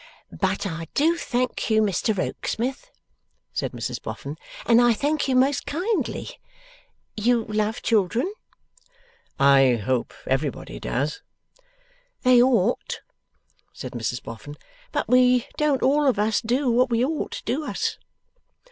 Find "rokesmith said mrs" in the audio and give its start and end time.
2.17-4.01